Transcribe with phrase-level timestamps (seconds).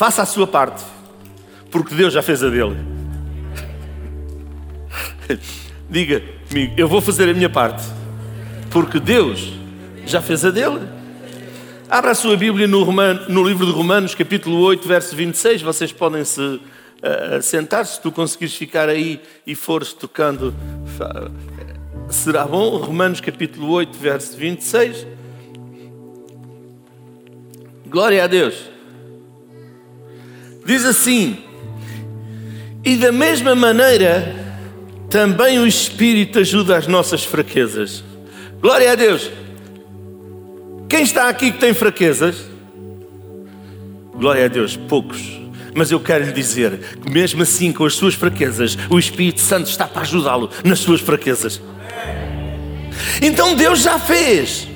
[0.00, 0.82] faça a sua parte,
[1.70, 2.74] porque Deus já fez a dele.
[5.90, 7.82] Diga comigo, eu vou fazer a minha parte,
[8.70, 9.52] porque Deus
[10.06, 10.88] já fez a dele.
[11.86, 15.60] Abra a sua Bíblia no, Romano, no livro de Romanos, capítulo 8, verso 26.
[15.60, 20.54] Vocês podem se uh, sentar, se tu conseguires ficar aí e fores tocando,
[22.08, 22.78] será bom.
[22.78, 25.06] Romanos, capítulo 8, verso 26.
[27.86, 28.79] Glória a Deus.
[30.70, 31.36] Diz assim:
[32.84, 34.36] E da mesma maneira,
[35.10, 38.04] também o Espírito ajuda as nossas fraquezas.
[38.60, 39.28] Glória a Deus.
[40.88, 42.36] Quem está aqui que tem fraquezas?
[44.14, 45.40] Glória a Deus, poucos.
[45.74, 49.68] Mas eu quero lhe dizer que, mesmo assim, com as suas fraquezas, o Espírito Santo
[49.68, 51.60] está para ajudá-lo nas suas fraquezas.
[53.20, 54.68] Então Deus já fez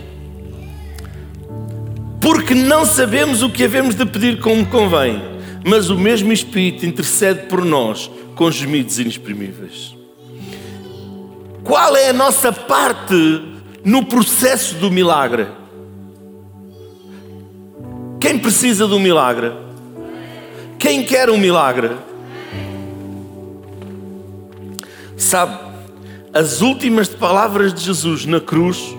[2.20, 5.33] porque não sabemos o que havemos de pedir como convém,
[5.64, 9.96] mas o mesmo Espírito intercede por nós com gemidos inexprimíveis.
[11.64, 13.14] Qual é a nossa parte
[13.82, 15.46] no processo do milagre?
[18.20, 19.52] Quem precisa do milagre?
[20.78, 21.96] Quem quer um milagre?
[25.16, 25.58] Sabe,
[26.34, 28.94] as últimas palavras de Jesus na cruz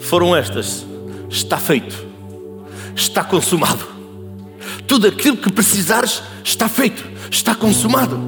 [0.00, 0.84] foram estas:
[1.28, 2.13] está feito,
[2.94, 3.84] está consumado.
[4.86, 8.18] Tudo aquilo que precisares está feito, está consumado.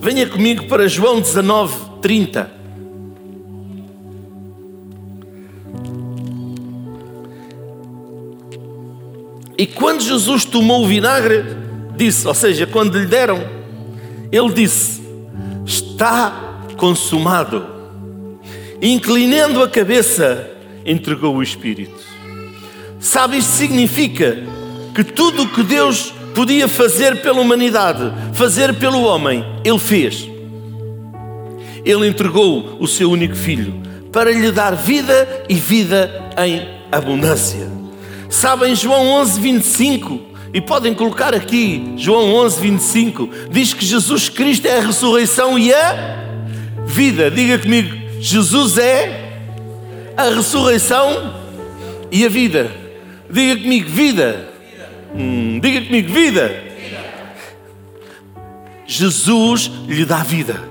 [0.00, 2.56] Venha comigo para João 19, 30.
[9.58, 11.44] E quando Jesus tomou o vinagre,
[11.96, 13.42] disse, ou seja, quando lhe deram,
[14.30, 15.02] ele disse:
[15.64, 17.75] está consumado.
[18.80, 20.50] Inclinando a cabeça,
[20.84, 22.04] entregou o Espírito.
[23.00, 24.38] Sabe, isto significa
[24.94, 30.28] que tudo o que Deus podia fazer pela humanidade, fazer pelo homem, Ele fez.
[31.84, 33.80] Ele entregou o seu único filho
[34.12, 37.70] para lhe dar vida e vida em abundância.
[38.28, 40.20] Sabem, João 11, 25,
[40.52, 45.72] e podem colocar aqui, João 11, 25, diz que Jesus Cristo é a ressurreição e
[45.72, 46.24] a
[46.86, 47.30] vida.
[47.30, 49.38] Diga comigo, Jesus é
[50.16, 51.34] a ressurreição
[52.10, 52.70] e a vida.
[53.30, 54.48] Diga comigo, vida.
[55.14, 56.64] Hum, diga comigo, vida.
[58.86, 60.62] Jesus lhe dá vida.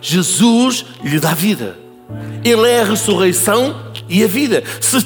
[0.00, 1.76] Jesus lhe dá vida.
[2.44, 4.62] Ele é a ressurreição e a vida.
[4.80, 4.98] Se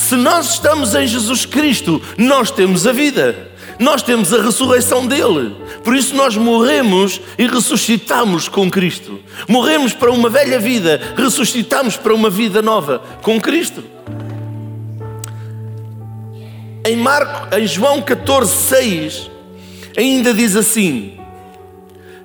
[0.00, 3.52] se nós estamos em Jesus Cristo, nós temos a vida.
[3.78, 5.54] Nós temos a ressurreição dele.
[5.82, 9.18] Por isso nós morremos e ressuscitamos com Cristo.
[9.48, 13.82] Morremos para uma velha vida, ressuscitamos para uma vida nova com Cristo.
[16.86, 19.30] Em Marco, em João 14, 6,
[19.96, 21.18] ainda diz assim: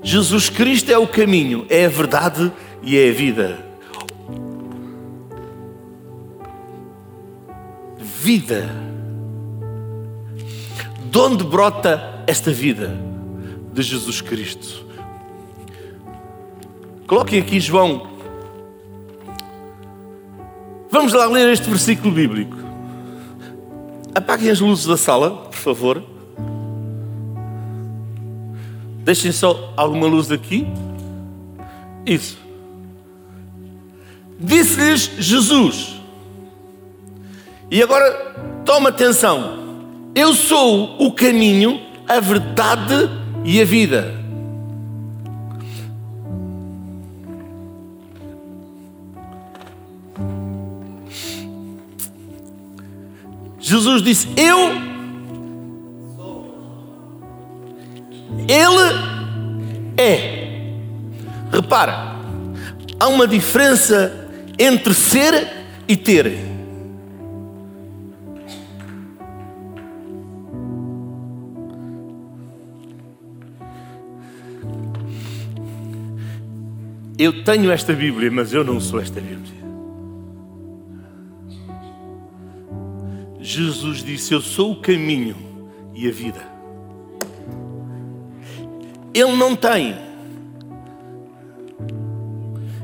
[0.03, 2.51] Jesus Cristo é o caminho, é a verdade
[2.83, 3.65] e é a vida.
[8.25, 8.67] vida.
[11.11, 13.14] De onde brota esta vida?
[13.75, 14.85] De Jesus Cristo.
[17.05, 18.07] Coloquem aqui João.
[20.89, 22.55] Vamos lá ler este versículo bíblico.
[24.15, 26.01] Apaguem as luzes da sala, por favor.
[29.03, 30.65] Deixem só alguma luz aqui.
[32.05, 32.37] Isso.
[34.39, 35.95] Disse-lhes Jesus:
[37.69, 39.65] e agora toma atenção.
[40.13, 44.11] Eu sou o caminho, a verdade e a vida.
[53.59, 54.83] Jesus disse: Eu.
[58.47, 60.71] Ele é.
[61.51, 62.15] Repara,
[62.99, 64.27] há uma diferença
[64.59, 65.47] entre ser
[65.87, 66.44] e ter.
[77.17, 79.55] Eu tenho esta Bíblia, mas eu não sou esta Bíblia.
[83.39, 85.35] Jesus disse: Eu sou o caminho
[85.93, 86.41] e a vida.
[89.13, 89.95] Ele não tem.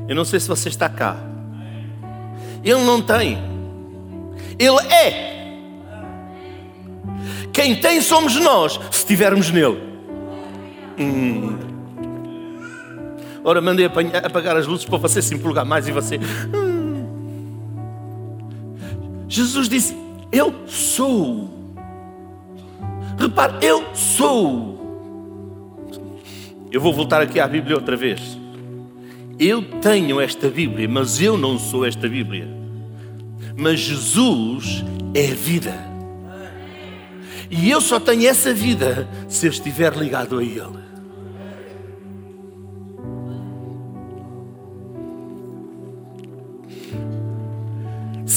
[0.08, 1.16] Eu não sei se você está cá.
[2.64, 3.36] Ele não tem.
[4.58, 5.32] Ele é.
[7.52, 9.78] Quem tem somos nós, se estivermos nele.
[10.98, 11.71] Hum.
[13.44, 16.18] Ora, mandei apagar as luzes para você se empolgar mais e você.
[16.54, 16.72] Hum.
[19.28, 19.96] Jesus disse:
[20.30, 21.50] Eu sou.
[23.18, 24.72] Repare, eu sou.
[26.70, 28.38] Eu vou voltar aqui à Bíblia outra vez.
[29.38, 32.48] Eu tenho esta Bíblia, mas eu não sou esta Bíblia.
[33.56, 34.84] Mas Jesus
[35.14, 35.74] é vida.
[37.50, 40.81] E eu só tenho essa vida se eu estiver ligado a Ele.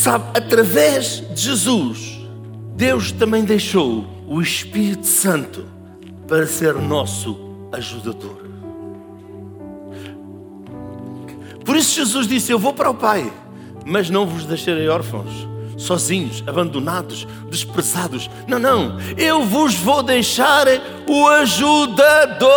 [0.05, 2.19] Sabe, através de Jesus,
[2.75, 5.65] Deus também deixou o Espírito Santo
[6.27, 7.35] para ser nosso
[7.71, 8.45] ajudador.
[11.65, 13.33] Por isso Jesus disse: Eu vou para o Pai,
[13.83, 18.29] mas não vos deixarei órfãos, sozinhos, abandonados, desprezados.
[18.47, 20.67] Não, não, eu vos vou deixar
[21.09, 22.47] o ajudador.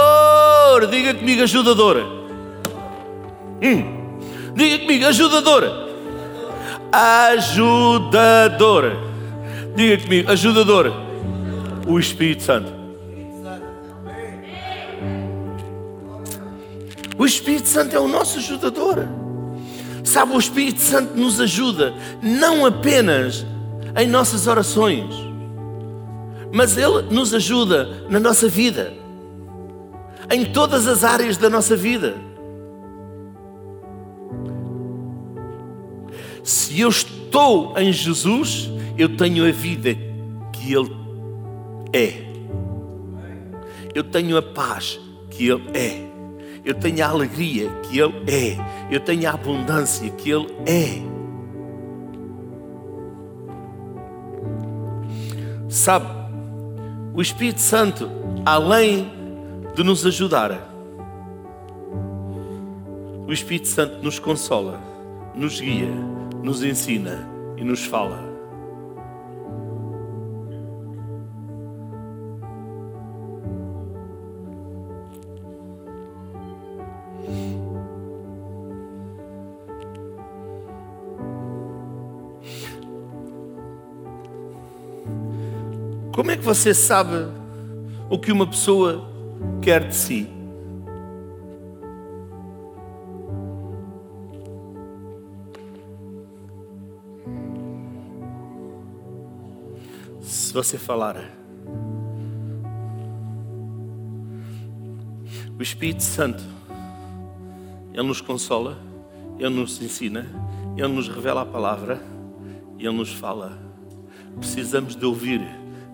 [0.91, 2.05] Diga comigo, ajudadora.
[3.63, 3.97] Hum.
[4.55, 5.88] Diga comigo, ajudadora
[6.93, 8.85] ajudador.
[9.75, 10.93] Diga comigo, ajudador.
[11.87, 12.73] O Espírito Santo.
[17.19, 19.07] O Espírito Santo é o nosso ajudador.
[20.05, 21.93] Sabe, o Espírito Santo nos ajuda
[22.23, 23.45] não apenas
[23.97, 25.15] em nossas orações,
[26.53, 28.93] mas Ele nos ajuda na nossa vida,
[30.31, 32.28] em todas as áreas da nossa vida.
[36.49, 39.95] Se eu estou em Jesus, eu tenho a vida
[40.51, 40.97] que Ele
[41.93, 42.27] é.
[43.95, 44.99] Eu tenho a paz
[45.29, 46.09] que Ele é.
[46.65, 48.57] Eu tenho a alegria que Ele é.
[48.91, 51.03] Eu tenho a abundância que Ele é.
[55.69, 56.09] Sabe,
[57.13, 58.11] o Espírito Santo,
[58.47, 59.07] além
[59.75, 60.67] de nos ajudar,
[63.27, 64.81] o Espírito Santo nos consola,
[65.35, 66.08] nos guia
[66.43, 68.29] nos ensina e nos fala.
[86.13, 87.29] Como é que você sabe
[88.11, 89.09] o que uma pessoa
[89.63, 90.38] quer de si?
[100.63, 101.17] Você falar.
[105.57, 106.43] O Espírito Santo,
[107.93, 108.77] Ele nos consola,
[109.39, 110.27] Ele nos ensina,
[110.77, 112.03] Ele nos revela a palavra
[112.79, 113.59] Ele nos fala.
[114.37, 115.41] Precisamos de ouvir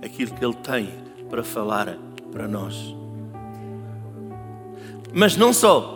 [0.02, 0.88] aquilo que Ele tem
[1.28, 1.98] para falar
[2.32, 2.94] para nós.
[5.12, 5.93] Mas não só,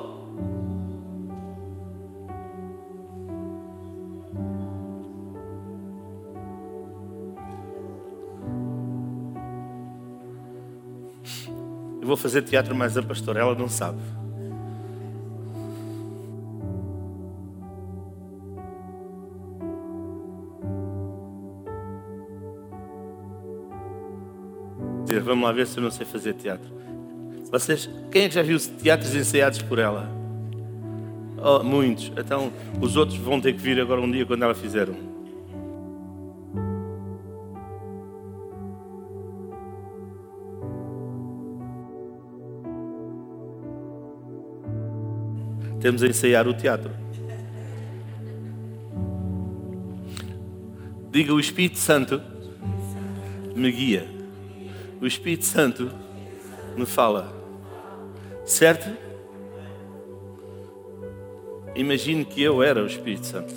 [12.09, 13.99] vou fazer teatro, mas a pastora, ela não sabe.
[25.23, 26.69] Vamos lá ver se eu não sei fazer teatro.
[27.51, 30.11] Vocês, quem é que já viu teatros ensaiados por ela?
[31.37, 32.11] Oh, muitos.
[32.17, 32.51] Então,
[32.81, 35.18] os outros vão ter que vir agora um dia quando ela fizer um.
[45.89, 46.91] Temos a ensaiar o teatro.
[51.11, 52.21] Diga: o Espírito Santo
[53.57, 54.07] me guia.
[55.01, 55.91] O Espírito Santo
[56.77, 57.33] me fala.
[58.45, 58.95] Certo?
[61.75, 63.55] Imagine que eu era o Espírito Santo.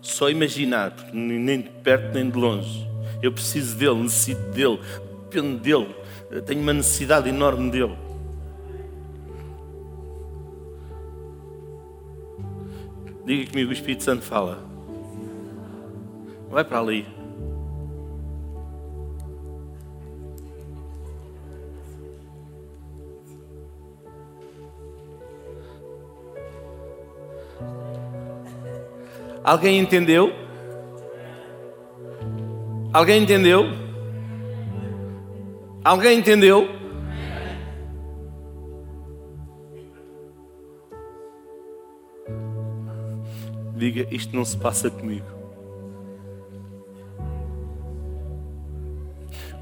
[0.00, 2.88] Só imaginar, nem de perto nem de longe.
[3.20, 4.78] Eu preciso dele, necessito dele,
[5.24, 5.92] dependo dele.
[6.46, 8.05] tenho uma necessidade enorme dele.
[13.26, 14.64] Diga comigo, o Espírito Santo fala.
[16.48, 17.04] Vai para ali.
[29.42, 30.32] Alguém entendeu?
[32.92, 33.64] Alguém entendeu?
[35.82, 36.68] Alguém entendeu?
[43.76, 45.36] Diga: Isto não se passa comigo.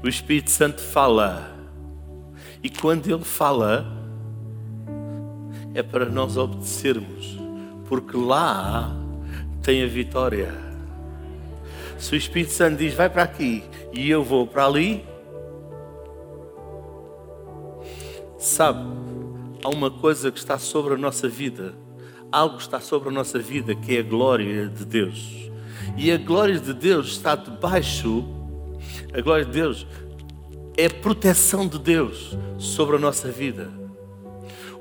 [0.03, 1.51] O Espírito Santo fala,
[2.61, 3.85] e quando ele fala,
[5.73, 7.39] é para nós obedecermos,
[7.87, 8.95] porque lá
[9.63, 10.53] tem a vitória.
[11.97, 15.03] Se o Espírito Santo diz vai para aqui e eu vou para ali,
[18.37, 18.87] sabe,
[19.63, 21.73] há uma coisa que está sobre a nossa vida,
[22.35, 25.49] algo está sobre a nossa vida que é a glória de Deus.
[25.95, 28.25] E a glória de Deus está debaixo,
[29.13, 29.87] a glória de Deus
[30.77, 33.85] é proteção de Deus sobre a nossa vida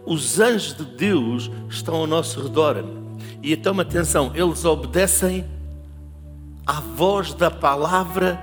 [0.07, 2.85] os anjos de Deus estão ao nosso redor.
[3.43, 5.45] E então, atenção, eles obedecem
[6.67, 8.43] à voz da palavra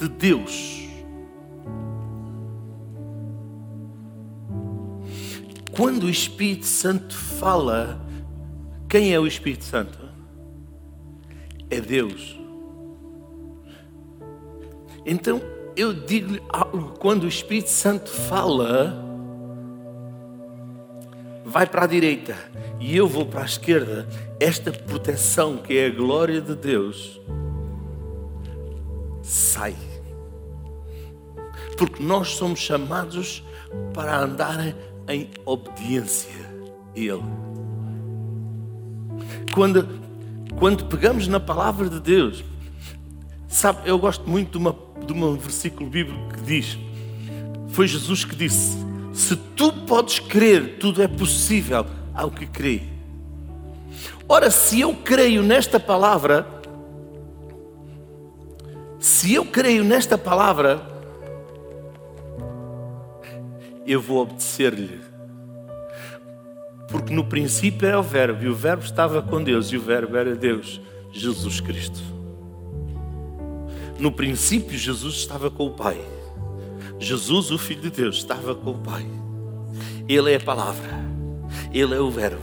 [0.00, 0.80] de Deus.
[5.72, 8.00] Quando o Espírito Santo fala,
[8.90, 9.98] quem é o Espírito Santo?
[11.70, 12.36] É Deus.
[15.06, 15.40] Então,
[15.76, 18.92] eu digo-lhe algo: quando o Espírito Santo fala,
[21.44, 22.36] vai para a direita
[22.80, 24.08] e eu vou para a esquerda,
[24.40, 27.20] esta proteção que é a glória de Deus
[29.22, 29.76] sai.
[31.78, 33.44] Porque nós somos chamados
[33.94, 34.74] para andar
[35.08, 36.34] em obediência
[36.94, 37.49] a Ele.
[39.54, 39.88] Quando,
[40.58, 42.44] quando pegamos na palavra de Deus,
[43.48, 44.76] sabe, eu gosto muito de, uma,
[45.06, 46.78] de um versículo bíblico que diz:
[47.68, 52.82] Foi Jesus que disse se tu podes crer, tudo é possível ao que crê.
[54.28, 56.46] Ora, se eu creio nesta palavra,
[58.98, 60.80] se eu creio nesta palavra,
[63.86, 64.99] eu vou obedecer-lhe.
[66.90, 70.16] Porque no princípio era o Verbo, e o Verbo estava com Deus, e o Verbo
[70.16, 70.80] era Deus,
[71.12, 72.00] Jesus Cristo.
[73.98, 76.00] No princípio, Jesus estava com o Pai.
[76.98, 79.06] Jesus, o Filho de Deus, estava com o Pai.
[80.08, 80.90] Ele é a palavra,
[81.72, 82.42] Ele é o Verbo.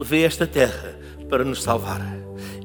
[0.00, 2.00] Ele veio a esta terra para nos salvar.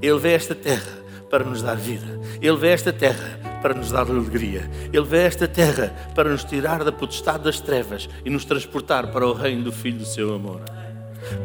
[0.02, 2.20] Ele veio a esta terra para nos dar vida.
[2.42, 4.70] Ele veio a esta terra para nos dar alegria.
[4.92, 9.12] Ele veio a esta terra para nos tirar da potestade das trevas e nos transportar
[9.12, 10.62] para o reino do Filho do seu amor.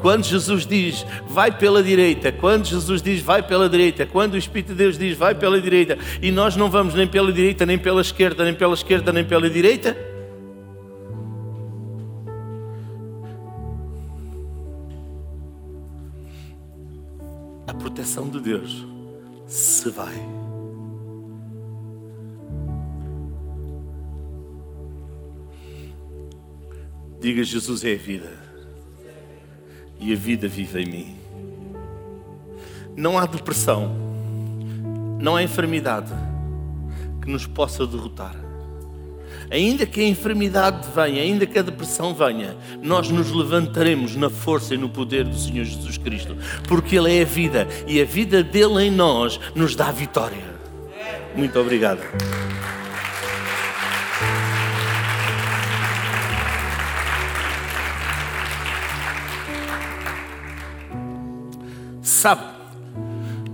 [0.00, 4.68] Quando Jesus diz, vai pela direita, quando Jesus diz, vai pela direita, quando o Espírito
[4.68, 8.00] de Deus diz, vai pela direita, e nós não vamos nem pela direita, nem pela
[8.00, 9.97] esquerda, nem pela esquerda, nem pela direita,
[17.66, 18.87] a proteção de Deus
[19.47, 20.43] se vai.
[27.25, 28.31] Diga: Jesus é a vida
[29.99, 31.16] e a vida vive em mim.
[32.95, 33.97] Não há depressão,
[35.19, 36.12] não há enfermidade
[37.23, 38.37] que nos possa derrotar.
[39.50, 44.75] Ainda que a enfermidade venha, ainda que a depressão venha, nós nos levantaremos na força
[44.75, 46.37] e no poder do Senhor Jesus Cristo,
[46.69, 50.45] porque Ele é a vida e a vida dele em nós nos dá vitória.
[51.35, 52.02] Muito obrigado.
[62.25, 62.43] Sabe?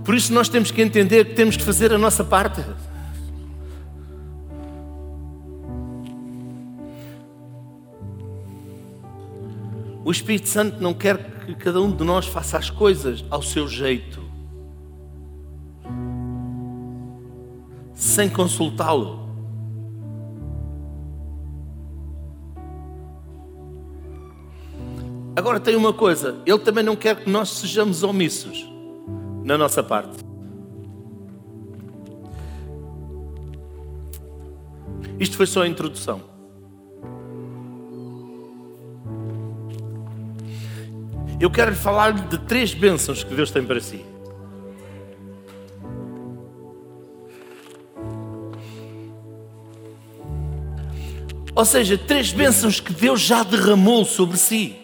[0.05, 2.63] Por isso nós temos que entender que temos que fazer a nossa parte.
[10.05, 13.67] O Espírito Santo não quer que cada um de nós faça as coisas ao seu
[13.67, 14.21] jeito,
[17.93, 19.30] sem consultá-lo.
[25.35, 28.69] Agora tem uma coisa, Ele também não quer que nós sejamos omissos
[29.43, 30.17] na nossa parte.
[35.19, 36.21] Isto foi só a introdução.
[41.39, 44.05] Eu quero falar de três bênçãos que Deus tem para si.
[51.55, 54.80] Ou seja, três bênçãos que Deus já derramou sobre si.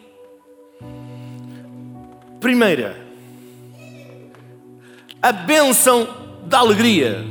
[2.40, 2.96] Primeira,
[5.22, 6.08] a bênção
[6.44, 7.26] da alegria.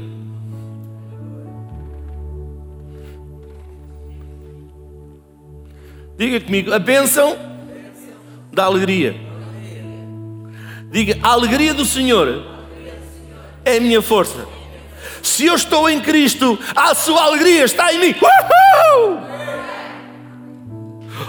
[6.19, 7.37] Diga comigo, a bênção
[8.53, 9.15] da alegria.
[10.91, 12.43] Diga, a alegria do Senhor
[13.65, 14.47] é a minha força.
[15.23, 18.15] Se eu estou em Cristo, a sua alegria está em mim.
[18.15, 19.36] Uhul!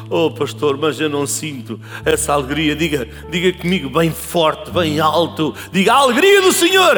[0.10, 2.76] Oh, pastor, mas eu não sinto essa alegria.
[2.76, 5.54] Diga, diga comigo bem forte, bem alto.
[5.72, 6.98] Diga, a alegria do Senhor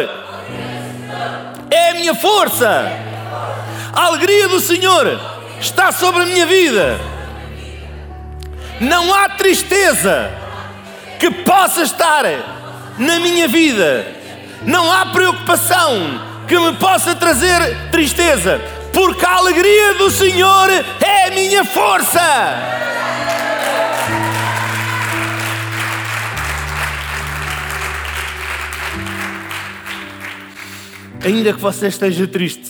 [1.71, 2.91] é a minha força.
[3.93, 5.19] A alegria do Senhor
[5.59, 6.99] está sobre a minha vida.
[8.79, 10.31] Não há tristeza
[11.19, 12.23] que possa estar
[12.97, 14.05] na minha vida.
[14.63, 18.61] Não há preocupação que me possa trazer tristeza,
[18.91, 22.88] porque a alegria do Senhor é a minha força.
[31.21, 32.69] Ainda que você esteja triste,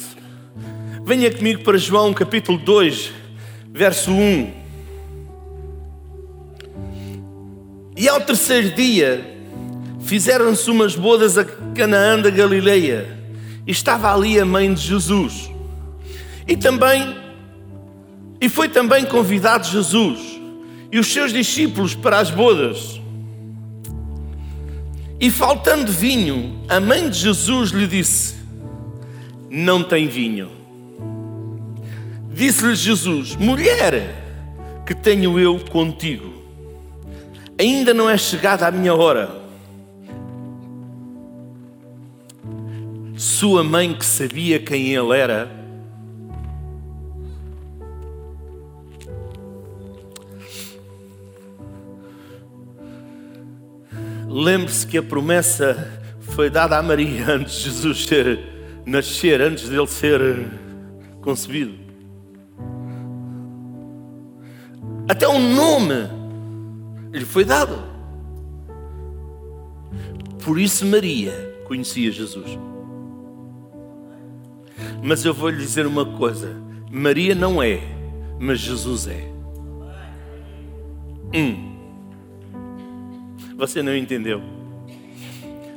[1.05, 3.11] venha comigo para João capítulo 2,
[3.71, 4.51] verso 1.
[7.95, 9.37] E ao terceiro dia
[10.01, 13.07] fizeram-se umas bodas a Canaã da Galileia,
[13.67, 15.51] e estava ali a mãe de Jesus.
[16.47, 17.15] E também
[18.41, 20.39] e foi também convidado Jesus
[20.91, 22.99] e os seus discípulos para as bodas.
[25.19, 28.38] E faltando vinho, a mãe de Jesus lhe disse:
[29.49, 30.49] Não tem vinho.
[32.31, 36.39] Disse-lhe Jesus: Mulher, que tenho eu contigo?
[37.59, 39.37] ainda não é chegada a minha hora.
[43.17, 45.51] Sua mãe, que sabia quem ele era,
[54.25, 58.39] lembre-se que a promessa foi dada a Maria antes de Jesus ser,
[58.89, 60.47] nascer, antes dele ser
[61.21, 61.73] concebido.
[65.07, 65.93] Até o um nome
[67.11, 67.81] lhe foi dado.
[70.43, 71.31] Por isso Maria
[71.65, 72.57] conhecia Jesus.
[75.03, 76.55] Mas eu vou lhe dizer uma coisa:
[76.91, 77.81] Maria não é,
[78.39, 79.31] mas Jesus é.
[81.33, 81.75] Hum.
[83.57, 84.41] Você não entendeu?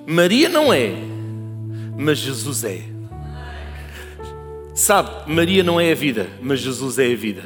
[0.06, 0.94] Maria não é,
[1.96, 2.91] mas Jesus é.
[4.74, 7.44] Sabe, Maria não é a vida, mas Jesus é a vida.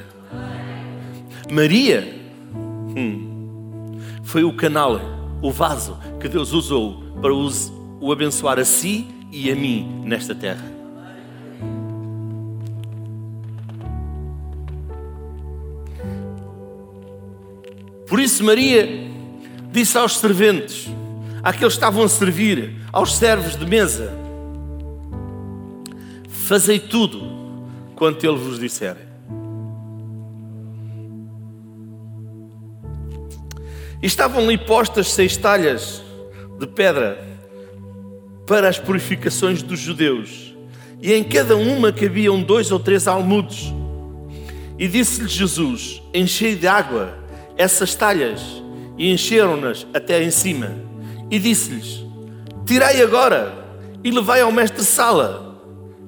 [1.51, 2.15] Maria,
[2.55, 5.01] hum, foi o canal,
[5.43, 10.77] o vaso que Deus usou para o abençoar a si e a mim nesta terra.
[18.07, 18.89] Por isso, Maria
[19.73, 20.89] disse aos serventes,
[21.43, 24.26] àqueles que estavam a servir, aos servos de mesa:
[26.47, 27.21] Fazei tudo
[27.97, 28.97] quanto ele vos disser.
[34.01, 36.05] E estavam ali postas seis talhas
[36.61, 37.21] de pedra
[38.47, 40.55] para as purificações dos judeus,
[41.03, 43.75] e em cada uma cabiam dois ou três almudes.
[44.79, 47.13] E disse-lhes Jesus: Enchei de água
[47.57, 48.63] essas talhas,
[48.97, 50.77] e encheram-nas até em cima.
[51.29, 52.05] E disse-lhes:
[52.65, 53.53] Tirai agora
[54.05, 55.46] e levai ao mestre-sala.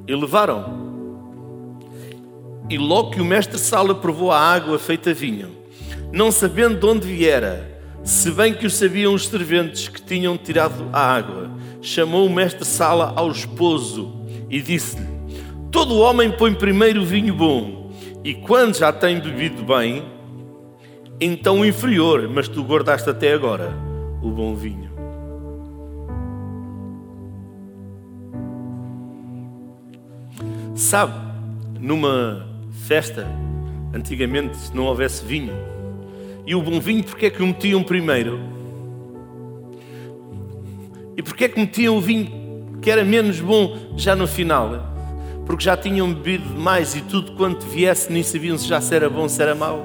[0.09, 0.89] E levaram.
[2.71, 5.51] E logo que o mestre-sala provou a água feita vinho,
[6.11, 10.89] não sabendo de onde viera, se bem que o sabiam os serventes que tinham tirado
[10.95, 11.51] a água,
[11.83, 15.07] chamou o mestre-sala ao esposo e disse-lhe:
[15.71, 17.93] Todo homem põe primeiro o vinho bom,
[18.25, 20.05] e quando já tem bebido bem,
[21.21, 23.75] então o inferior, mas tu guardaste até agora
[24.23, 24.88] o bom vinho.
[30.79, 31.13] Sabe,
[31.81, 32.47] numa
[32.87, 33.27] festa,
[33.93, 35.53] antigamente, se não houvesse vinho,
[36.47, 38.39] e o bom vinho, porque é que o metiam primeiro?
[41.17, 44.95] E porque é que metiam o vinho que era menos bom já no final?
[45.45, 49.11] Porque já tinham bebido mais e tudo quanto viesse nem sabiam se já se era
[49.11, 49.85] bom, se era mau.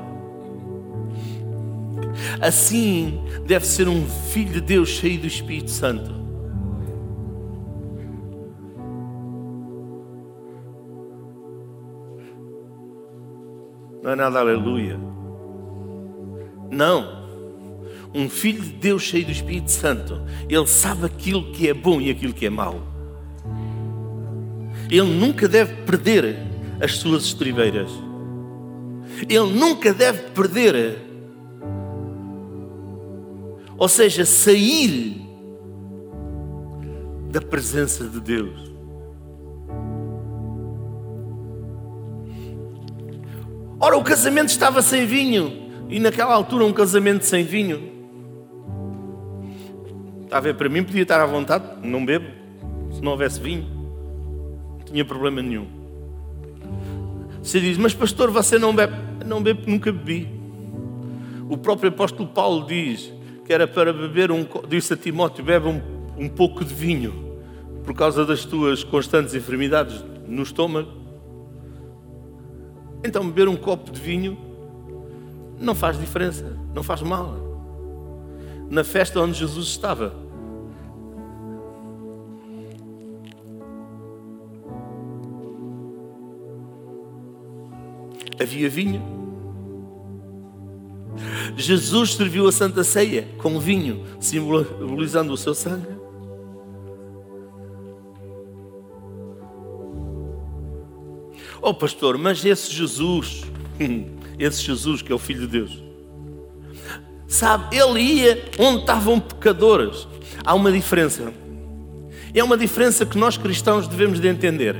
[2.39, 6.22] Assim deve ser um filho de Deus cheio do Espírito Santo.
[14.03, 14.99] Não é nada aleluia.
[16.69, 17.23] Não.
[18.13, 22.11] Um filho de Deus cheio do Espírito Santo, ele sabe aquilo que é bom e
[22.11, 22.81] aquilo que é mau.
[24.91, 26.37] Ele nunca deve perder
[26.81, 27.89] as suas estribeiras.
[29.21, 30.99] Ele nunca deve perder,
[33.77, 35.21] ou seja, sair
[37.31, 38.72] da presença de Deus.
[43.83, 45.69] Ora, o casamento estava sem vinho.
[45.89, 47.91] E naquela altura, um casamento sem vinho.
[50.23, 52.25] Está a ver, para mim podia estar à vontade, não bebo,
[52.93, 53.67] se não houvesse vinho.
[54.77, 55.67] Não tinha problema nenhum.
[57.41, 58.95] Você diz, mas pastor, você não bebe?
[59.25, 60.29] Não bebo, nunca bebi.
[61.49, 63.11] O próprio apóstolo Paulo diz
[63.45, 65.81] que era para beber um, disse a Timóteo, bebe um,
[66.17, 67.37] um pouco de vinho,
[67.83, 71.02] por causa das tuas constantes enfermidades no estômago.
[73.03, 74.37] Então beber um copo de vinho
[75.59, 77.35] não faz diferença, não faz mal.
[78.69, 80.15] Na festa onde Jesus estava,
[88.41, 89.01] havia vinho.
[91.55, 96.02] Jesus serviu a Santa Ceia com vinho, simbolizando o seu sangue.
[101.65, 103.45] Oh pastor, mas esse Jesus,
[104.37, 105.81] esse Jesus que é o Filho de Deus,
[107.25, 110.05] sabe, ele ia onde estavam pecadores.
[110.43, 111.31] Há uma diferença.
[112.33, 114.75] É uma diferença que nós cristãos devemos de entender.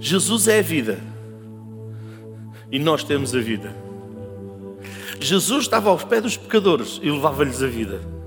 [0.00, 0.98] Jesus é a vida
[2.72, 3.72] e nós temos a vida.
[5.20, 8.17] Jesus estava aos pés dos pecadores e levava-lhes a vida.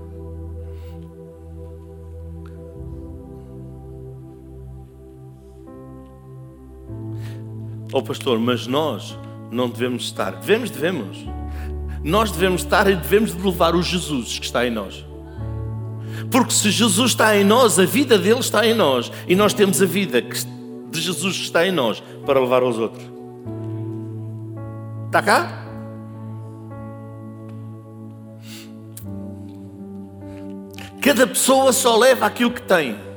[7.92, 9.16] Oh pastor, mas nós
[9.50, 10.32] não devemos estar.
[10.32, 11.18] Devemos, devemos.
[12.02, 15.04] Nós devemos estar e devemos de levar o Jesus que está em nós.
[16.30, 19.12] Porque se Jesus está em nós, a vida dele está em nós.
[19.28, 23.04] E nós temos a vida de Jesus que está em nós para levar aos outros.
[25.06, 25.58] Está cá?
[31.02, 33.11] Cada pessoa só leva aquilo que tem.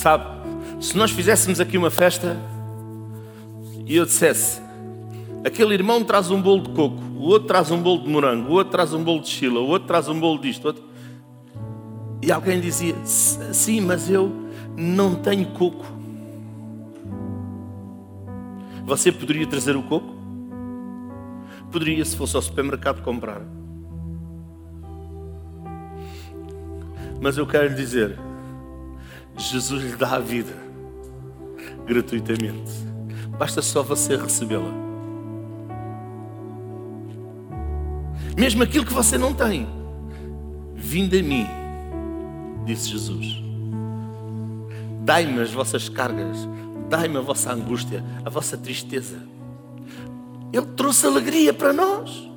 [0.00, 0.24] Sabe,
[0.80, 2.34] se nós fizéssemos aqui uma festa
[3.84, 4.58] e eu dissesse:
[5.44, 8.52] aquele irmão traz um bolo de coco, o outro traz um bolo de morango, o
[8.52, 10.82] outro traz um bolo de chila, o outro traz um bolo disto, outro...
[12.22, 14.32] e alguém dizia: sim, mas eu
[14.74, 15.84] não tenho coco.
[18.86, 20.14] Você poderia trazer o coco?
[21.70, 23.42] Poderia, se fosse ao supermercado comprar.
[27.20, 28.29] Mas eu quero lhe dizer
[29.42, 30.54] Jesus lhe dá a vida
[31.86, 32.70] gratuitamente.
[33.38, 34.70] Basta só você recebê-la.
[38.36, 39.66] Mesmo aquilo que você não tem,
[40.74, 41.46] vinde a mim,
[42.64, 43.42] disse Jesus.
[45.02, 46.48] Dai-me as vossas cargas,
[46.88, 49.18] dai-me a vossa angústia, a vossa tristeza.
[50.52, 52.30] Ele trouxe alegria para nós.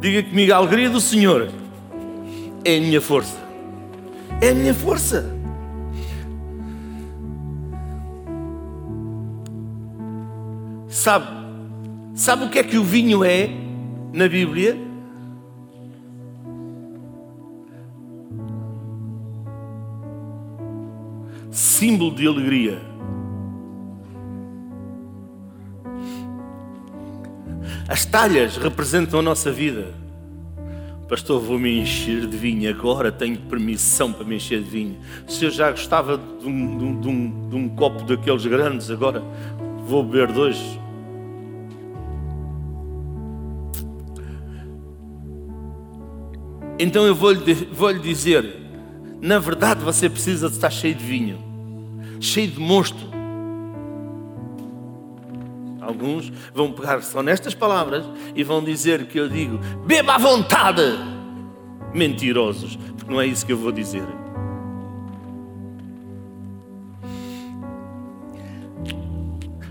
[0.00, 1.50] Diga comigo, a alegria do Senhor
[2.64, 3.36] é a minha força.
[4.40, 5.37] É a minha força.
[10.98, 11.28] Sabe,
[12.12, 13.48] sabe o que é que o vinho é
[14.12, 14.76] na Bíblia?
[21.52, 22.82] Símbolo de alegria.
[27.88, 29.94] As talhas representam a nossa vida.
[31.08, 34.96] Pastor, vou me encher de vinho agora, tenho permissão para me encher de vinho.
[35.28, 39.22] Se eu já gostava de um, de um, de um copo daqueles grandes, agora
[39.86, 40.58] vou beber dois.
[46.78, 48.56] Então eu vou lhe, vou lhe dizer:
[49.20, 51.38] na verdade você precisa de estar cheio de vinho,
[52.20, 53.08] cheio de mosto.
[55.80, 60.82] Alguns vão pegar só nestas palavras e vão dizer que eu digo: beba à vontade.
[61.94, 64.04] Mentirosos, porque não é isso que eu vou dizer.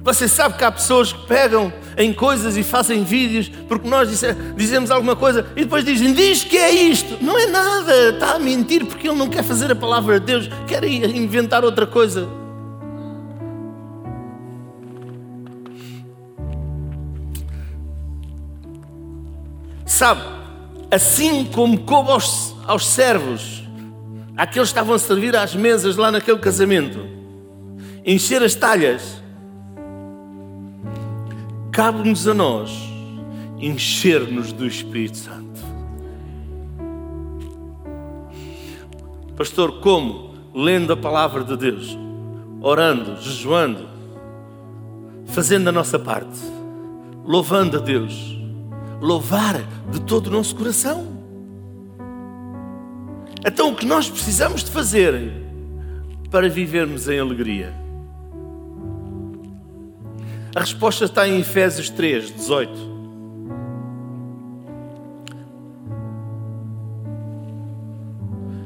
[0.07, 4.23] Você sabe que há pessoas que pegam em coisas e fazem vídeos porque nós
[4.55, 7.21] dizemos alguma coisa e depois dizem, diz que é isto.
[7.21, 10.49] Não é nada, está a mentir porque ele não quer fazer a palavra de Deus,
[10.65, 12.25] quer inventar outra coisa.
[19.85, 20.21] Sabe,
[20.89, 23.61] assim como coube aos, aos servos,
[24.37, 26.97] aqueles que estavam a servir às mesas lá naquele casamento,
[28.05, 29.26] encher as talhas,
[31.77, 32.71] cabe-nos a nós
[33.59, 35.61] encher-nos do Espírito Santo.
[39.35, 40.33] Pastor, como?
[40.55, 41.95] Lendo a palavra de Deus,
[42.61, 43.87] orando, jejuando,
[45.27, 46.39] fazendo a nossa parte,
[47.23, 48.35] louvando a Deus,
[48.99, 49.61] louvar
[49.91, 51.05] de todo o nosso coração.
[53.45, 55.31] Então, o que nós precisamos de fazer
[56.31, 57.86] para vivermos em alegria?
[60.57, 62.71] A resposta está em Efésios 3, 18.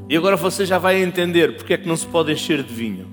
[0.08, 3.08] E agora você já vai entender porque é que não se pode encher de vinho.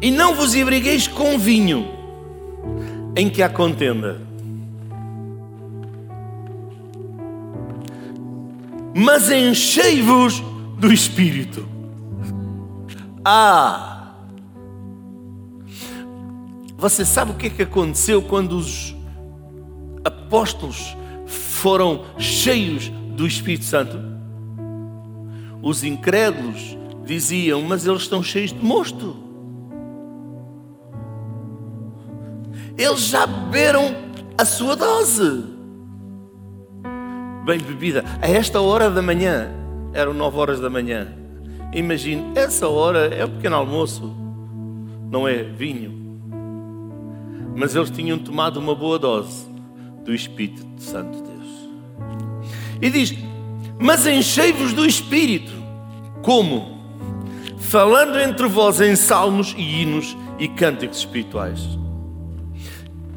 [0.00, 1.88] E não vos embrigueis com vinho
[3.16, 4.20] em que há contenda.
[8.94, 10.40] Mas enchei-vos
[10.78, 11.68] do Espírito.
[13.24, 13.95] Ah!
[16.78, 18.94] Você sabe o que é que aconteceu quando os
[20.04, 20.94] apóstolos
[21.26, 23.98] foram cheios do Espírito Santo?
[25.62, 29.16] Os incrédulos diziam, mas eles estão cheios de mosto.
[32.76, 33.94] Eles já beberam
[34.36, 35.44] a sua dose.
[37.46, 38.04] Bem bebida.
[38.20, 39.48] A esta hora da manhã,
[39.94, 41.08] eram nove horas da manhã.
[41.72, 44.14] Imagine, essa hora é o pequeno almoço,
[45.10, 46.05] não é vinho.
[47.56, 49.46] Mas eles tinham tomado uma boa dose
[50.04, 51.70] do Espírito Santo de Deus.
[52.82, 53.14] E diz:
[53.80, 55.52] Mas enchei-vos do Espírito.
[56.22, 56.76] Como?
[57.58, 61.76] Falando entre vós em salmos e hinos e cânticos espirituais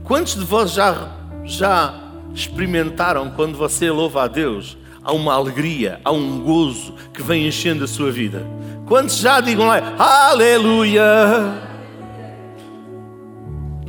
[0.09, 1.07] Quantos de vós já,
[1.43, 1.93] já
[2.33, 4.75] experimentaram quando você louva a Deus?
[5.03, 8.43] Há uma alegria, há um gozo que vem enchendo a sua vida.
[8.87, 11.68] Quantos já digam lá, aleluia?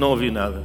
[0.01, 0.65] Não ouvi nada.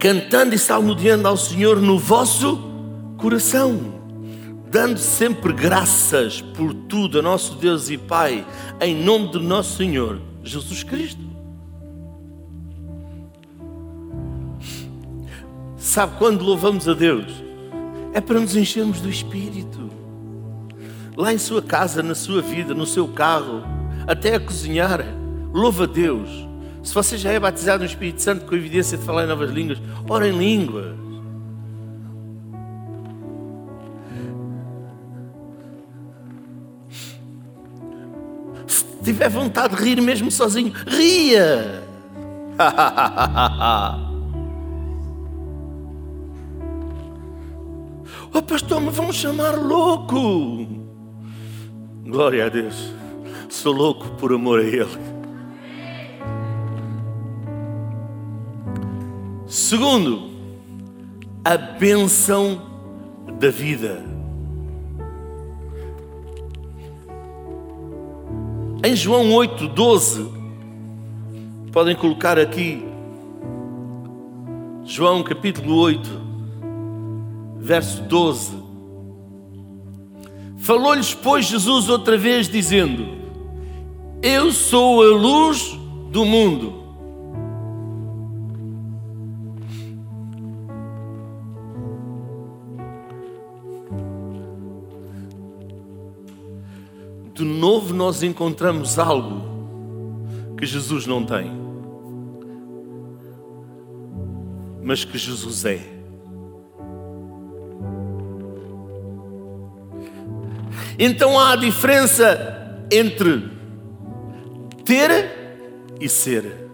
[0.00, 2.58] cantando e salmodiando ao Senhor no vosso
[3.16, 4.00] coração,
[4.70, 8.46] dando sempre graças por tudo a nosso Deus e Pai,
[8.80, 11.27] em nome do nosso Senhor Jesus Cristo.
[15.88, 17.32] Sabe quando louvamos a Deus?
[18.12, 19.90] É para nos enchermos do Espírito.
[21.16, 23.62] Lá em sua casa, na sua vida, no seu carro,
[24.06, 25.02] até a cozinhar,
[25.52, 26.48] louva a Deus
[26.88, 29.78] se você já é batizado no Espírito Santo com evidência de falar em novas línguas,
[30.08, 30.96] ora em línguas.
[38.66, 41.84] Se tiver vontade de rir mesmo sozinho, ria.
[48.32, 50.66] oh pastor, me vão chamar louco.
[52.04, 52.92] Glória a Deus.
[53.48, 55.18] Sou louco por amor a Ele.
[59.46, 60.30] Segundo,
[61.44, 62.60] a bênção
[63.38, 64.04] da vida.
[68.84, 70.30] Em João 8, 12,
[71.72, 72.86] podem colocar aqui,
[74.84, 76.27] João capítulo 8,
[77.68, 78.56] verso 12.
[80.56, 83.06] Falou-lhes, pois, Jesus outra vez, dizendo:
[84.22, 85.78] Eu sou a luz
[86.10, 86.78] do mundo.
[97.34, 99.40] de novo nós encontramos algo
[100.58, 101.52] que Jesus não tem,
[104.82, 105.97] mas que Jesus é.
[110.98, 113.48] Então há a diferença entre
[114.84, 115.30] ter
[116.00, 116.68] e ser.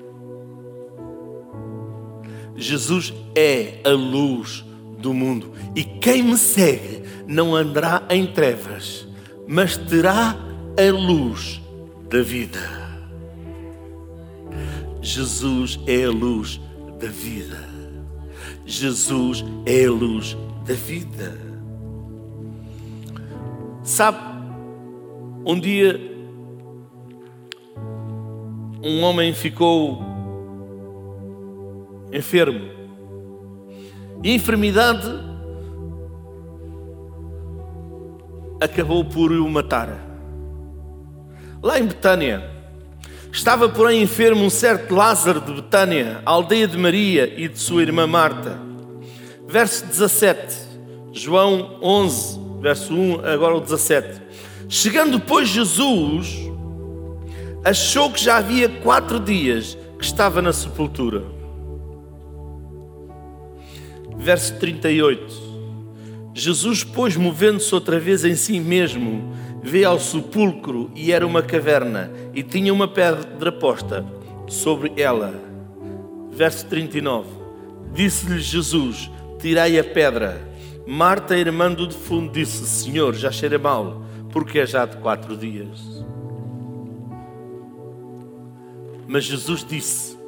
[2.56, 4.64] Jesus é a luz
[4.98, 9.06] do mundo e quem me segue não andará em trevas,
[9.46, 10.36] mas terá
[10.78, 11.60] a luz
[12.08, 12.84] da vida.
[15.02, 16.60] Jesus é a luz
[16.98, 17.68] da vida.
[18.64, 21.53] Jesus é a luz da vida.
[23.84, 24.18] Sabe,
[25.46, 26.00] um dia
[28.82, 30.02] um homem ficou
[32.12, 32.68] enfermo.
[34.22, 35.08] E a enfermidade
[38.60, 40.14] acabou por o matar
[41.62, 42.50] lá em Betânia.
[43.32, 48.06] Estava, porém, enfermo um certo Lázaro de Betânia, aldeia de Maria e de sua irmã
[48.06, 48.58] Marta.
[49.48, 50.56] Verso 17,
[51.12, 54.22] João 11, verso 1, agora o 17.
[54.70, 56.50] Chegando, pois, Jesus,
[57.62, 61.22] achou que já havia quatro dias que estava na sepultura.
[64.16, 66.32] Verso 38.
[66.32, 72.10] Jesus, pois, movendo-se outra vez em si mesmo, vê ao sepulcro e era uma caverna
[72.32, 74.06] e tinha uma pedra posta
[74.46, 75.34] sobre ela.
[76.32, 77.28] Verso 39.
[77.92, 80.53] Disse-lhe Jesus: Tirai a pedra.
[80.86, 86.04] Marta, irmã do defunto, disse: Senhor, já cheira mal, porque é já de quatro dias.
[89.06, 90.18] Mas Jesus disse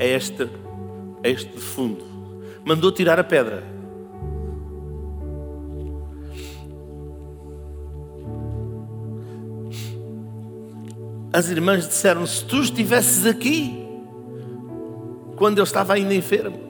[0.00, 0.48] a este,
[1.22, 2.04] a este defunto,
[2.64, 3.62] mandou tirar a pedra.
[11.32, 13.86] As irmãs disseram: Se tu estivesses aqui,
[15.36, 16.69] quando ele estava ainda enfermo,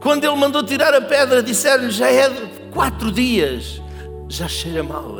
[0.00, 2.30] quando ele mandou tirar a pedra, disseram-lhe: Já é
[2.72, 3.82] quatro dias,
[4.28, 5.18] já cheira mal.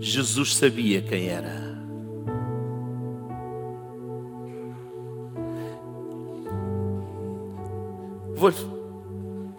[0.00, 1.68] Jesus sabia quem era.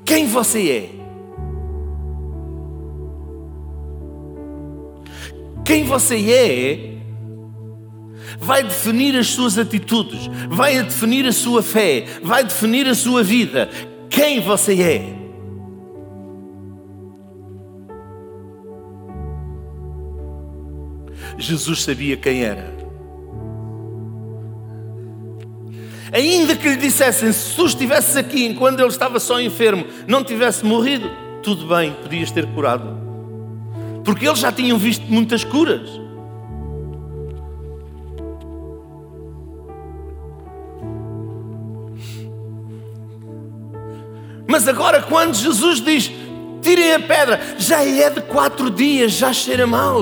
[0.06, 0.90] Quem você é?
[5.66, 6.89] Quem você é
[8.40, 13.70] vai definir as suas atitudes, vai definir a sua fé, vai definir a sua vida.
[14.10, 15.20] Quem você é?
[21.38, 22.78] Jesus sabia quem era.
[26.12, 30.66] Ainda que lhe dissessem, se tu estivesses aqui enquanto ele estava só enfermo, não tivesse
[30.66, 31.10] morrido,
[31.44, 33.10] tudo bem, podias ter curado
[34.10, 35.88] porque eles já tinham visto muitas curas.
[44.50, 46.12] Mas agora, quando Jesus diz:
[46.60, 50.02] tirem a pedra, já é de quatro dias, já cheira mal.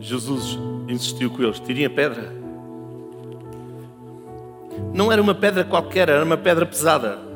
[0.00, 2.32] Jesus insistiu com eles: tirem a pedra.
[4.94, 7.27] Não era uma pedra qualquer, era uma pedra pesada.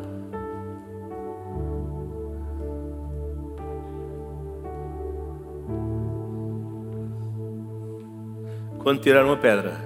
[8.92, 9.80] Quando tiraram a pedra,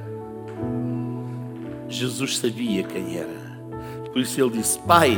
[1.88, 3.56] Jesus sabia quem era.
[4.10, 5.16] Por isso ele disse: Pai,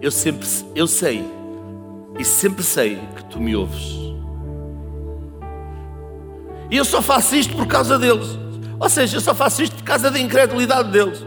[0.00, 1.24] eu sempre eu sei
[2.18, 3.94] e sempre sei que tu me ouves.
[6.68, 8.36] E eu só faço isto por causa deles.
[8.80, 11.24] Ou seja, eu só faço isto por causa da incredulidade deles.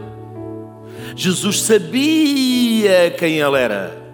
[1.16, 4.05] Jesus sabia quem ele era.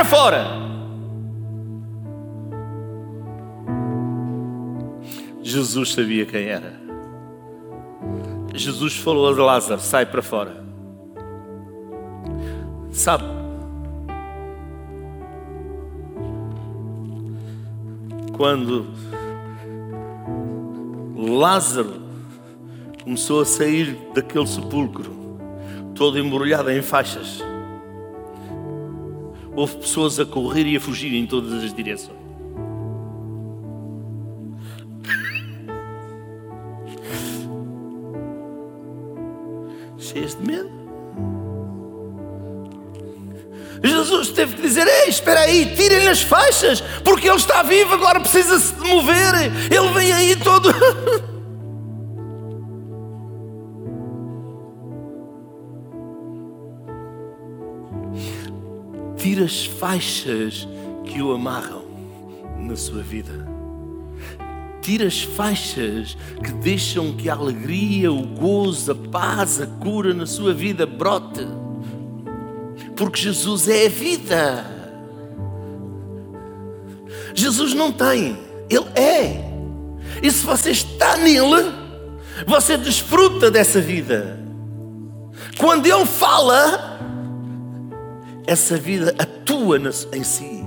[0.00, 0.46] Para fora!
[5.42, 6.80] Jesus sabia quem era.
[8.54, 10.64] Jesus falou a Lázaro: sai para fora.
[12.90, 13.24] Sabe?
[18.36, 18.86] Quando
[21.14, 22.00] Lázaro
[23.04, 25.12] começou a sair daquele sepulcro,
[25.94, 27.42] todo embrulhado em faixas,
[29.60, 32.16] houve pessoas a correr e a fugir em todas as direções.
[39.98, 40.70] Cheias de medo.
[43.84, 48.18] Jesus teve que dizer: Ei, espera aí, tirem as faixas, porque ele está vivo, agora
[48.20, 49.34] precisa-se de mover.
[49.70, 50.70] Ele vem aí todo.
[59.30, 60.66] Tira as faixas
[61.04, 61.84] que o amarram
[62.58, 63.46] na sua vida.
[64.82, 70.26] Tira as faixas que deixam que a alegria, o gozo, a paz, a cura na
[70.26, 71.46] sua vida brote
[72.96, 74.66] porque Jesus é a vida.
[77.32, 78.36] Jesus não tem,
[78.68, 79.48] Ele é.
[80.20, 81.72] E se você está nele,
[82.44, 84.40] você desfruta dessa vida.
[85.56, 86.89] Quando Ele fala,
[88.50, 89.78] essa vida atua
[90.12, 90.64] em si.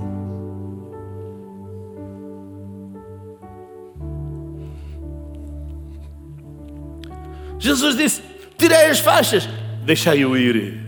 [7.58, 8.22] Jesus disse:
[8.56, 9.46] Tirei as faixas,
[9.84, 10.82] deixai-o ir.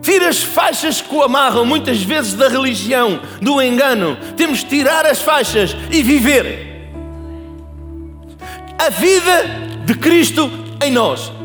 [0.00, 4.16] Tira as faixas que o amarram, muitas vezes da religião, do engano.
[4.34, 6.88] Temos que tirar as faixas e viver
[8.78, 9.44] a vida
[9.84, 10.50] de Cristo
[10.82, 11.37] em nós.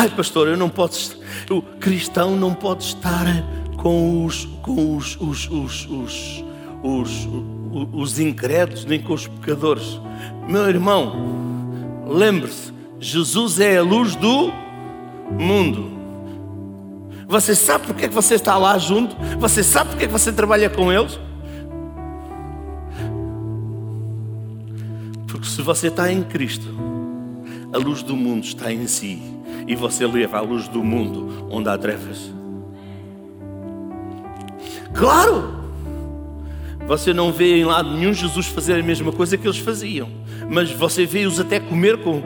[0.00, 1.18] Ai, pastor, eu não posso.
[1.50, 3.26] O cristão não pode estar
[3.78, 6.44] com os, com os, os, os, os,
[6.84, 7.28] os,
[7.92, 10.00] os incrédulos nem com os pecadores.
[10.48, 11.16] Meu irmão,
[12.06, 14.52] lembre-se: Jesus é a luz do
[15.32, 15.90] mundo.
[17.26, 19.16] Você sabe porque é que você está lá junto?
[19.40, 21.18] Você sabe porque é que você trabalha com eles?
[25.26, 26.68] Porque se você está em Cristo,
[27.72, 29.37] a luz do mundo está em si
[29.68, 32.32] e você leva a luz do mundo onde há trevas.
[34.94, 35.58] Claro!
[36.86, 40.08] Você não vê em lado nenhum Jesus fazer a mesma coisa que eles faziam,
[40.48, 42.22] mas você vê-os até comer com,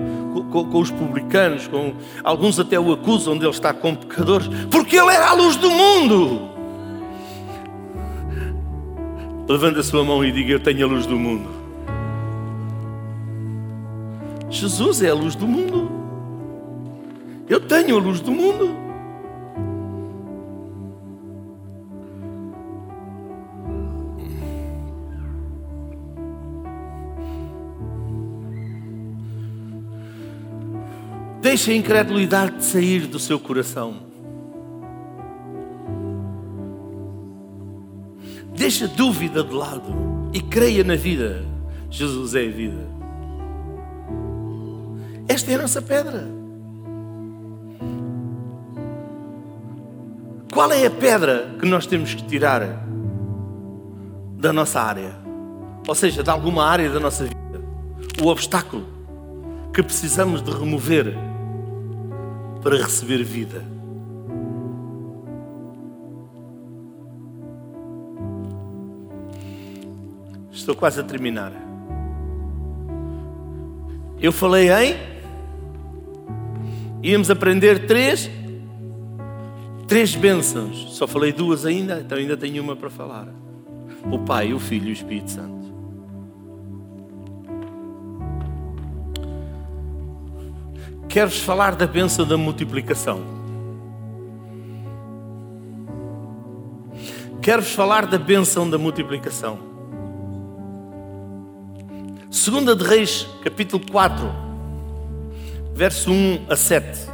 [0.53, 4.97] com, com, os publicanos, com alguns até o acusam de ele estar com pecadores, porque
[4.97, 6.49] ele era a luz do mundo.
[9.49, 11.51] Levanta a sua mão e diga: Eu tenho a luz do mundo.
[14.49, 15.92] Jesus é a luz do mundo.
[17.53, 18.75] Eu tenho a luz do mundo.
[31.43, 33.97] Deixe a incredulidade sair do seu coração.
[38.57, 39.93] Deixe a dúvida de lado
[40.33, 41.45] e creia na vida.
[41.91, 42.89] Jesus é a vida.
[45.29, 46.42] Esta é a nossa pedra.
[50.63, 52.87] Qual é a pedra que nós temos que tirar
[54.37, 55.11] da nossa área?
[55.89, 57.61] Ou seja, de alguma área da nossa vida?
[58.23, 58.87] O obstáculo
[59.75, 61.19] que precisamos de remover
[62.63, 63.65] para receber vida.
[70.53, 71.51] Estou quase a terminar.
[74.21, 74.95] Eu falei em.
[77.03, 78.31] Íamos aprender três.
[79.93, 80.97] Três bênçãos.
[80.97, 83.29] Só falei duas ainda, então ainda tenho uma para falar.
[84.11, 85.71] O Pai, o Filho e o Espírito Santo.
[91.11, 93.21] Queres falar da bênção da multiplicação?
[97.43, 99.59] Quero-vos falar da bênção da multiplicação.
[102.31, 104.25] Segunda de Reis, capítulo 4,
[105.75, 107.12] verso 1 a 7.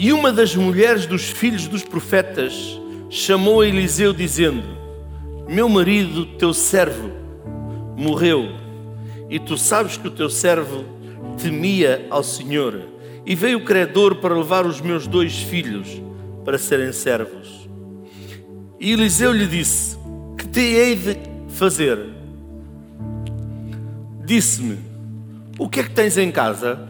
[0.00, 2.80] E uma das mulheres dos filhos dos profetas
[3.10, 4.62] chamou Eliseu dizendo:
[5.48, 7.10] Meu marido, teu servo,
[7.96, 8.48] morreu,
[9.28, 10.84] e tu sabes que o teu servo
[11.42, 12.80] temia ao Senhor,
[13.26, 16.00] e veio o credor para levar os meus dois filhos
[16.44, 17.68] para serem servos.
[18.78, 19.98] E Eliseu lhe disse:
[20.38, 21.16] Que te hei de
[21.48, 21.98] fazer?
[24.24, 24.78] Disse-me:
[25.58, 26.88] O que é que tens em casa?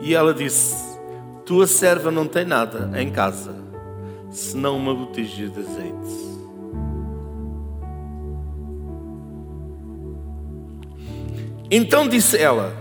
[0.00, 0.91] E ela disse:
[1.52, 3.54] Tua serva não tem nada em casa
[4.30, 6.32] senão uma botija de azeite.
[11.70, 12.74] Então disse ela: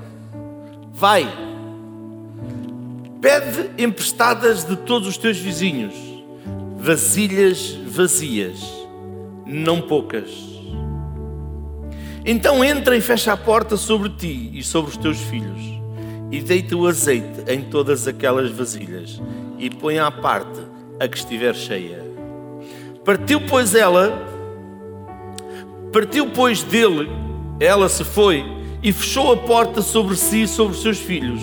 [0.94, 1.28] Vai,
[3.20, 5.94] pede emprestadas de todos os teus vizinhos,
[6.78, 8.62] vasilhas vazias,
[9.46, 10.32] não poucas.
[12.26, 15.81] Então entra e fecha a porta sobre ti e sobre os teus filhos,
[16.32, 19.22] e deita o azeite em todas aquelas vasilhas,
[19.60, 20.60] e põe à parte
[21.00, 22.04] a que estiver cheia.
[23.04, 24.28] Partiu, pois, ela,
[25.92, 27.10] partiu, pois, dele,
[27.60, 28.44] ela se foi
[28.82, 31.42] e fechou a porta sobre si e sobre os seus filhos.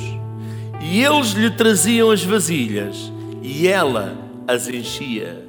[0.81, 3.13] E eles lhe traziam as vasilhas
[3.43, 4.17] e ela
[4.47, 5.45] as enchia.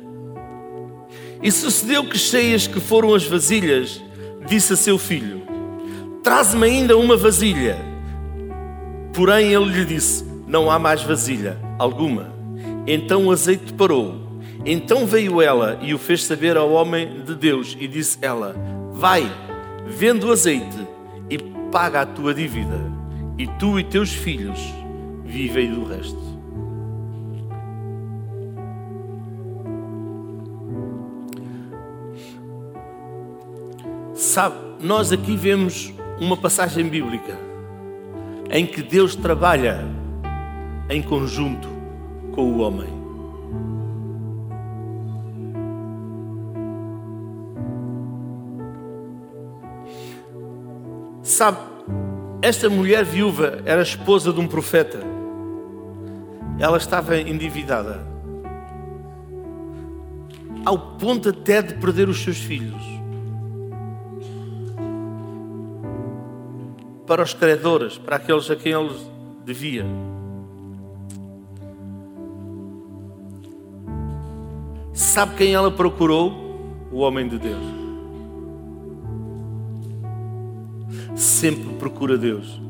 [1.41, 4.01] E sucedeu que, cheias que foram as vasilhas,
[4.47, 5.41] disse a seu filho:
[6.21, 7.88] Traz-me ainda uma vasilha.
[9.19, 12.33] Porém, ele lhe disse: Não há mais vasilha alguma.
[12.87, 14.15] Então o azeite parou.
[14.65, 18.55] Então veio ela e o fez saber ao homem de Deus e disse ela:
[18.93, 19.29] Vai,
[19.85, 20.87] vende o azeite
[21.29, 21.37] e
[21.69, 22.79] paga a tua dívida,
[23.37, 24.57] e tu e teus filhos
[25.25, 26.17] vivem do resto.
[34.13, 37.48] Sabe, nós aqui vemos uma passagem bíblica
[38.49, 39.85] em que Deus trabalha
[40.89, 41.69] em conjunto
[42.33, 42.99] com o homem.
[51.21, 51.59] Sabe,
[52.41, 54.99] esta mulher viúva era esposa de um profeta.
[56.59, 58.05] Ela estava endividada,
[60.65, 62.98] ao ponto até de perder os seus filhos.
[67.09, 68.95] para os credores, para aqueles a quem ele
[69.43, 69.83] devia.
[74.93, 76.31] Sabe quem ela procurou?
[76.91, 77.63] O homem de Deus.
[81.15, 82.61] Sempre procura Deus.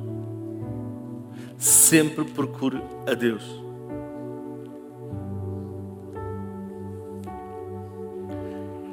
[1.57, 3.43] Sempre procura a Deus.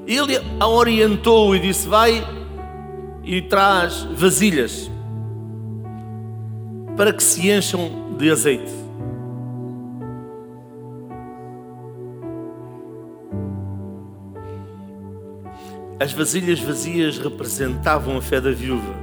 [0.09, 2.21] Ele a orientou e disse: Vai
[3.23, 4.91] e traz vasilhas
[6.97, 8.73] para que se encham de azeite.
[16.01, 18.95] As vasilhas vazias representavam a fé da viúva,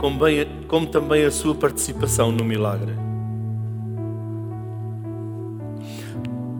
[0.00, 2.92] como, bem, como também a sua participação no milagre.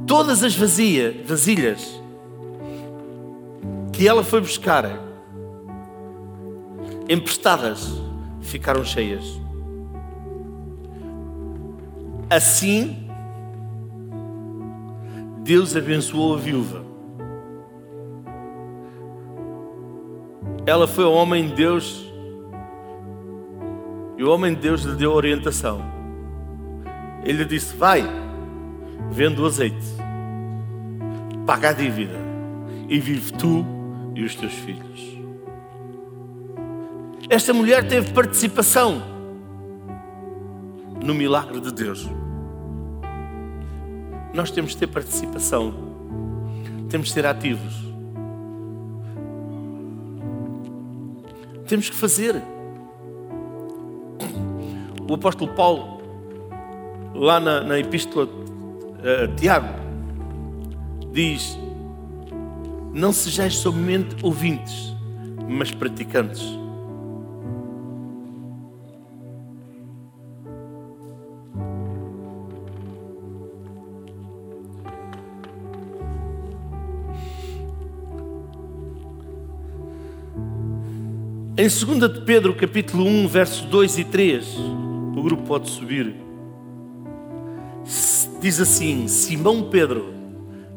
[0.06, 2.00] Todas as vazia, vasilhas
[3.92, 5.00] que ela foi buscar,
[7.08, 8.00] emprestadas,
[8.42, 9.45] ficaram cheias.
[12.28, 13.08] Assim,
[15.44, 16.84] Deus abençoou a viúva.
[20.66, 22.04] Ela foi ao homem de Deus
[24.18, 25.80] e o homem de Deus lhe deu orientação.
[27.22, 28.04] Ele disse: Vai,
[29.12, 29.86] vende o azeite,
[31.46, 32.18] paga a dívida
[32.88, 33.64] e vive tu
[34.16, 35.16] e os teus filhos.
[37.30, 39.15] Esta mulher teve participação
[41.06, 42.08] no milagre de Deus.
[44.34, 45.72] Nós temos de ter participação,
[46.90, 47.74] temos de ser ativos,
[51.66, 52.42] temos que fazer.
[55.08, 56.02] O apóstolo Paulo,
[57.14, 59.68] lá na, na Epístola uh, Tiago,
[61.12, 61.56] diz:
[62.92, 64.92] Não sejais somente ouvintes,
[65.48, 66.65] mas praticantes.
[81.66, 84.56] Em 2 de Pedro, capítulo 1, versos 2 e 3,
[85.16, 86.14] o grupo pode subir.
[88.40, 90.14] Diz assim: Simão Pedro,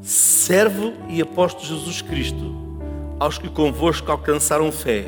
[0.01, 2.55] servo e apóstolo de Jesus Cristo,
[3.19, 5.05] aos que convosco alcançaram fé,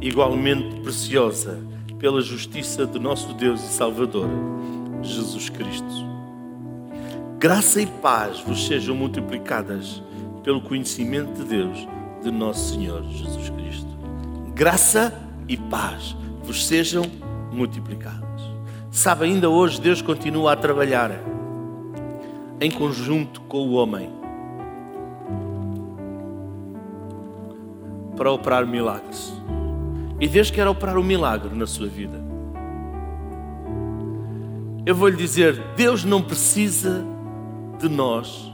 [0.00, 1.56] igualmente preciosa,
[2.00, 4.28] pela justiça de nosso Deus e Salvador,
[5.02, 6.04] Jesus Cristo.
[7.38, 10.02] Graça e paz vos sejam multiplicadas
[10.42, 11.86] pelo conhecimento de Deus,
[12.24, 13.95] de nosso Senhor Jesus Cristo
[14.56, 15.12] graça
[15.46, 17.04] e paz vos sejam
[17.52, 18.40] multiplicadas.
[18.90, 21.10] Sabe, ainda hoje Deus continua a trabalhar
[22.58, 24.10] em conjunto com o homem
[28.16, 29.30] para operar milagres.
[30.18, 32.18] E Deus quer operar um milagre na sua vida.
[34.86, 37.04] Eu vou lhe dizer: Deus não precisa
[37.78, 38.50] de nós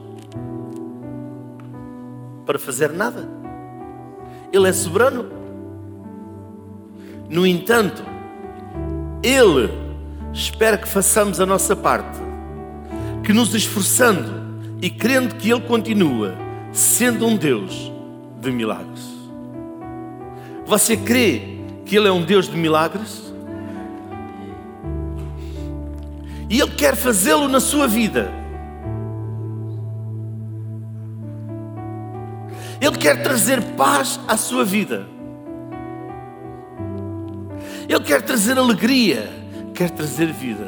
[2.45, 3.29] para fazer nada.
[4.53, 5.42] Ele é soberano.
[7.33, 8.05] No entanto,
[9.23, 9.71] Ele
[10.35, 12.21] espera que façamos a nossa parte,
[13.25, 16.35] que nos esforçando e crendo que Ele continua
[16.73, 17.91] sendo um Deus
[18.39, 19.01] de milagres.
[20.67, 21.57] Você crê
[21.87, 23.33] que Ele é um Deus de milagres?
[26.51, 28.31] E Ele quer fazê-lo na sua vida.
[32.79, 35.07] Ele quer trazer paz à sua vida.
[37.93, 39.29] Ele quer trazer alegria,
[39.75, 40.67] quer trazer vida.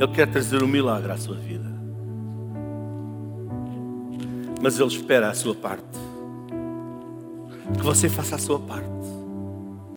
[0.00, 1.70] Ele quer trazer um milagre à sua vida.
[4.62, 6.11] Mas Ele espera a sua parte
[7.76, 8.88] que você faça a sua parte.